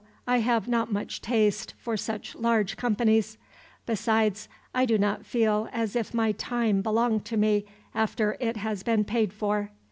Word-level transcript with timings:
I 0.25 0.37
have 0.39 0.67
not 0.67 0.91
much 0.91 1.21
taste 1.21 1.75
for 1.77 1.95
such 1.95 2.33
large 2.33 2.75
companies. 2.75 3.37
Besides, 3.85 4.49
I 4.73 4.83
do 4.85 4.97
not 4.97 5.27
feel 5.27 5.69
as 5.71 5.95
if 5.95 6.11
my 6.11 6.31
time 6.31 6.81
belonged 6.81 7.23
to 7.25 7.37
me 7.37 7.65
after 7.93 8.35
it 8.39 8.57
has 8.57 8.81
been 8.81 9.03
paid 9.05 9.31
for. 9.31 9.69